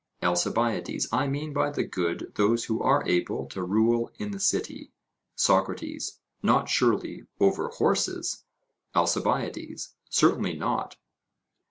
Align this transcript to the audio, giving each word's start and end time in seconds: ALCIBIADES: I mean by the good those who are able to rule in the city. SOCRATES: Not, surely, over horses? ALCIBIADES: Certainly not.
ALCIBIADES: 0.23 1.07
I 1.11 1.27
mean 1.27 1.53
by 1.53 1.69
the 1.69 1.83
good 1.83 2.31
those 2.33 2.63
who 2.63 2.81
are 2.81 3.07
able 3.07 3.45
to 3.45 3.61
rule 3.63 4.09
in 4.17 4.31
the 4.31 4.39
city. 4.39 4.91
SOCRATES: 5.35 6.19
Not, 6.41 6.67
surely, 6.67 7.27
over 7.39 7.67
horses? 7.67 8.43
ALCIBIADES: 8.95 9.93
Certainly 10.09 10.55
not. 10.55 10.95